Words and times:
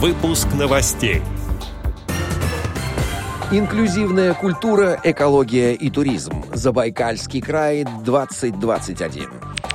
Выпуск 0.00 0.46
новостей. 0.56 1.22
Инклюзивная 3.50 4.32
культура, 4.32 5.00
экология 5.02 5.74
и 5.74 5.90
туризм. 5.90 6.44
Забайкальский 6.54 7.40
край 7.40 7.84
2021. 8.04 9.28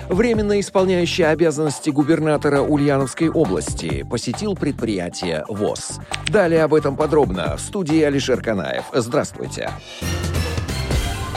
Временно 0.07 0.61
исполняющий 0.61 1.23
обязанности 1.23 1.89
губернатора 1.89 2.61
Ульяновской 2.61 3.27
области 3.29 4.07
посетил 4.09 4.55
предприятие 4.55 5.43
ВОЗ. 5.49 5.99
Далее 6.27 6.63
об 6.63 6.73
этом 6.73 6.95
подробно 6.95 7.57
в 7.57 7.59
студии 7.59 8.01
Алишер 8.01 8.41
Канаев. 8.41 8.85
Здравствуйте. 8.93 9.71
Здравствуйте. 9.71 10.12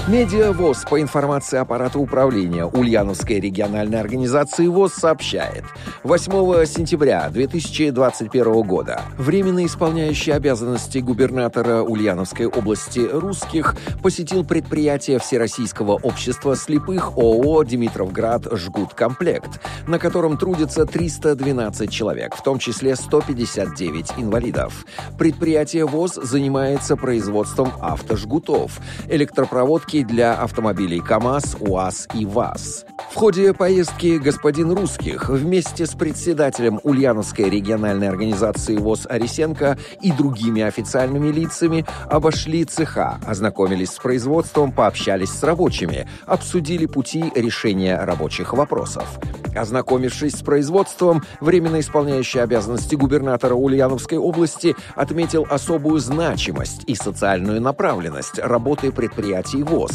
Медиа 0.09 0.53
ВОЗ 0.53 0.85
по 0.89 1.01
информации 1.01 1.59
аппарата 1.59 1.99
управления 1.99 2.65
Ульяновской 2.65 3.41
региональной 3.41 3.99
организации 3.99 4.69
ВОЗ 4.69 4.95
сообщает. 4.95 5.65
8 6.05 6.65
сентября 6.65 7.29
2021 7.29 8.63
года 8.63 9.03
временно 9.19 9.67
исполняющий 9.67 10.31
обязанности 10.31 10.99
губернатора 10.99 11.83
Ульяновской 11.83 12.47
области 12.47 13.01
русских 13.01 13.75
посетил 14.01 14.45
предприятие 14.45 15.19
Всероссийского 15.19 15.95
общества 15.95 16.55
слепых 16.55 17.17
ООО 17.17 17.65
«Димитровград 17.65 18.47
Жгут 18.53 18.95
Комплект», 18.95 19.61
на 19.89 19.99
котором 19.99 20.39
трудится 20.39 20.87
312 20.87 21.91
человек, 21.91 22.37
в 22.37 22.45
том 22.45 22.61
числе 22.61 22.95
159 22.95 24.13
инвалидов. 24.19 24.87
Предприятие 25.19 25.85
ВОЗ 25.85 26.15
занимается 26.15 26.97
производством 26.97 27.73
автожгутов, 27.81 28.79
электропроводки 29.09 29.96
марки 29.97 30.03
для 30.03 30.35
автомобилей 30.35 31.01
КАМАЗ, 31.01 31.57
УАЗ 31.61 32.09
и 32.15 32.27
ВАЗ. 32.27 32.85
В 33.11 33.15
ходе 33.15 33.55
поездки 33.55 34.19
господин 34.19 34.73
Русских 34.73 35.29
вместе 35.29 35.87
с 35.87 35.95
председателем 35.95 36.81
Ульяновской 36.83 37.49
региональной 37.49 38.09
организации 38.09 38.77
ВОЗ 38.77 39.07
Арисенко 39.09 39.79
и 40.03 40.13
другими 40.13 40.63
официальными 40.63 41.33
лицами 41.33 41.87
обошли 42.11 42.65
цеха, 42.65 43.19
ознакомились 43.27 43.91
с 43.91 43.99
производством, 43.99 44.73
пообщались 44.73 45.31
с 45.31 45.43
рабочими, 45.43 46.07
обсудили 46.27 46.87
пути 46.87 47.33
решения 47.35 47.99
рабочих 47.99 48.53
вопросов. 48.53 49.19
Ознакомившись 49.55 50.35
с 50.35 50.43
производством, 50.43 51.23
временно 51.41 51.81
исполняющий 51.81 52.41
обязанности 52.41 52.95
губернатора 52.95 53.55
Ульяновской 53.55 54.19
области 54.19 54.77
отметил 54.95 55.47
особую 55.49 56.01
значимость 56.01 56.83
и 56.87 56.95
социальную 56.95 57.63
направленность 57.63 58.39
работы 58.39 58.93
предприятий 58.93 59.63
ВОЗ 59.63 59.86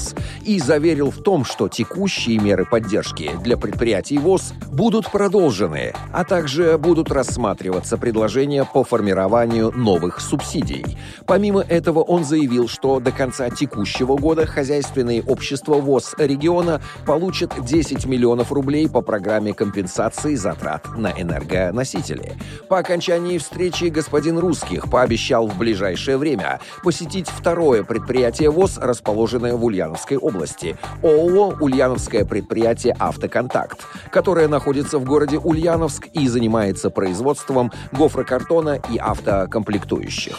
и 0.43 0.59
заверил 0.59 1.11
в 1.11 1.21
том, 1.21 1.45
что 1.45 1.67
текущие 1.67 2.39
меры 2.39 2.65
поддержки 2.65 3.31
для 3.43 3.57
предприятий 3.57 4.17
ВОЗ 4.17 4.53
будут 4.71 5.11
продолжены, 5.11 5.93
а 6.11 6.23
также 6.23 6.77
будут 6.77 7.11
рассматриваться 7.11 7.97
предложения 7.97 8.65
по 8.65 8.83
формированию 8.83 9.71
новых 9.71 10.19
субсидий. 10.21 10.97
Помимо 11.25 11.61
этого, 11.61 11.99
он 11.99 12.23
заявил, 12.23 12.67
что 12.67 12.99
до 12.99 13.11
конца 13.11 13.49
текущего 13.49 14.17
года 14.17 14.45
хозяйственные 14.45 15.23
общества 15.23 15.75
ВОЗ 15.75 16.15
региона 16.17 16.81
получат 17.05 17.53
10 17.63 18.05
миллионов 18.05 18.51
рублей 18.51 18.89
по 18.89 19.01
программе 19.01 19.53
компенсации 19.53 20.35
затрат 20.35 20.87
на 20.97 21.11
энергоносители. 21.11 22.33
По 22.69 22.79
окончании 22.79 23.37
встречи 23.37 23.85
господин 23.85 24.37
Русских 24.37 24.89
пообещал 24.89 25.47
в 25.47 25.57
ближайшее 25.57 26.17
время 26.17 26.59
посетить 26.83 27.27
второе 27.27 27.83
предприятие 27.83 28.49
ВОЗ, 28.49 28.77
расположенное 28.77 29.55
в 29.55 29.63
Ульяновской 29.81 30.17
области, 30.17 30.77
ООО 31.01 31.55
«Ульяновское 31.59 32.23
предприятие 32.23 32.95
«Автоконтакт», 32.99 33.87
которое 34.11 34.47
находится 34.47 34.99
в 34.99 35.05
городе 35.05 35.39
Ульяновск 35.39 36.07
и 36.13 36.27
занимается 36.27 36.91
производством 36.91 37.71
гофрокартона 37.91 38.79
и 38.91 38.97
автокомплектующих. 38.97 40.35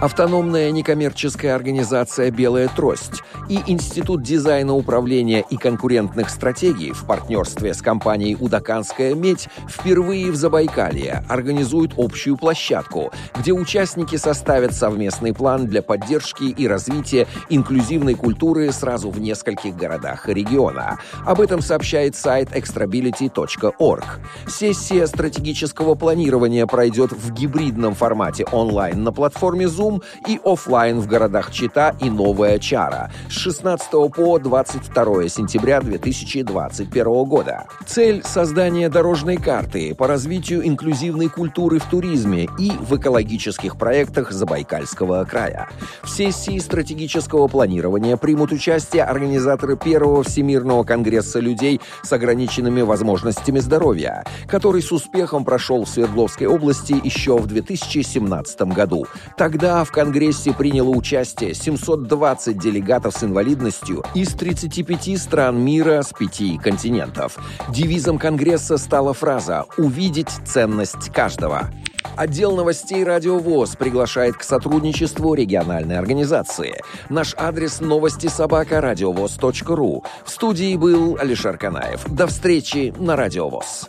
Автономная 0.00 0.70
некоммерческая 0.70 1.54
организация 1.54 2.30
«Белая 2.30 2.68
трость» 2.68 3.22
и 3.48 3.60
Институт 3.66 4.22
дизайна 4.22 4.74
управления 4.74 5.44
и 5.48 5.56
конкурентных 5.56 6.30
стратегий 6.30 6.92
в 6.92 7.04
партнерстве 7.04 7.74
с 7.74 7.82
компанией 7.82 8.36
«Удаканская 8.38 9.14
медь» 9.14 9.48
впервые 9.68 10.30
в 10.30 10.36
Забайкалье 10.36 11.24
организуют 11.28 11.94
общую 11.96 12.36
площадку, 12.36 13.12
где 13.38 13.52
участники 13.52 14.16
составят 14.16 14.74
совместный 14.74 15.32
план 15.32 15.66
для 15.66 15.82
поддержки 15.82 16.44
и 16.44 16.66
развития 16.66 17.26
инклюзивной 17.48 18.14
культуры 18.14 18.72
сразу 18.72 19.10
в 19.10 19.20
нескольких 19.20 19.76
городах 19.76 20.28
региона. 20.28 20.98
Об 21.24 21.40
этом 21.40 21.60
сообщает 21.60 22.14
сайт 22.16 22.50
extrability.org. 22.52 24.04
Сессия 24.48 25.06
стратегического 25.06 25.94
планирования 25.94 26.66
пройдет 26.66 27.12
в 27.12 27.32
гибридном 27.32 27.94
формате 27.94 28.44
онлайн 28.52 29.02
на 29.02 29.12
платформе 29.12 29.66
Zoom 29.66 30.02
и 30.26 30.40
офлайн 30.44 31.00
в 31.00 31.06
городах 31.06 31.52
Чита 31.52 31.94
и 32.00 32.10
Новая 32.10 32.58
Чара 32.58 33.10
16 33.42 33.90
по 34.14 34.38
22 34.38 35.28
сентября 35.28 35.80
2021 35.80 37.24
года. 37.24 37.66
Цель– 37.84 38.22
создание 38.24 38.88
дорожной 38.88 39.36
карты 39.36 39.96
по 39.96 40.06
развитию 40.06 40.64
инклюзивной 40.64 41.28
культуры 41.28 41.80
в 41.80 41.84
туризме 41.86 42.48
и 42.56 42.70
в 42.70 42.96
экологических 42.96 43.76
проектах 43.76 44.30
Забайкальского 44.30 45.24
края. 45.24 45.68
В 46.04 46.08
сессии 46.08 46.56
стратегического 46.60 47.48
планирования 47.48 48.16
примут 48.16 48.52
участие 48.52 49.02
организаторы 49.02 49.76
первого 49.76 50.22
Всемирного 50.22 50.84
конгресса 50.84 51.40
людей 51.40 51.80
с 52.04 52.12
ограниченными 52.12 52.82
возможностями 52.82 53.58
здоровья, 53.58 54.24
который 54.46 54.82
с 54.82 54.92
успехом 54.92 55.44
прошел 55.44 55.84
в 55.84 55.88
Свердловской 55.88 56.46
области 56.46 56.94
еще 57.02 57.36
в 57.38 57.48
2017 57.48 58.62
году. 58.72 59.08
Тогда 59.36 59.82
в 59.82 59.90
Конгрессе 59.90 60.52
приняло 60.52 60.90
участие 60.90 61.54
720 61.54 62.56
делегатов 62.56 63.16
инвалидностью 63.24 64.04
из 64.14 64.32
35 64.34 65.20
стран 65.20 65.58
мира 65.62 66.02
с 66.02 66.12
пяти 66.12 66.58
континентов. 66.58 67.38
Девизом 67.68 68.18
Конгресса 68.18 68.76
стала 68.78 69.14
фраза 69.14 69.66
«Увидеть 69.76 70.30
ценность 70.44 71.10
каждого». 71.12 71.70
Отдел 72.16 72.54
новостей 72.54 73.04
«Радио 73.04 73.38
ВОЗ» 73.38 73.76
приглашает 73.76 74.36
к 74.36 74.42
сотрудничеству 74.42 75.34
региональной 75.34 75.98
организации. 75.98 76.82
Наш 77.08 77.34
адрес 77.38 77.80
новости 77.80 78.26
собака 78.26 78.80
радиовоз.ру. 78.80 80.04
В 80.24 80.30
студии 80.30 80.76
был 80.76 81.16
Алишер 81.18 81.56
Канаев. 81.56 82.04
До 82.06 82.26
встречи 82.26 82.92
на 82.98 83.16
«Радио 83.16 83.48
ВОЗ». 83.48 83.88